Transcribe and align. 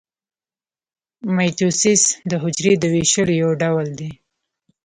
مایټوسیس 1.35 2.03
د 2.29 2.31
حجرې 2.43 2.73
د 2.79 2.83
ویشلو 2.93 3.33
یو 3.41 3.51
ډول 3.61 3.87
دی 3.99 4.11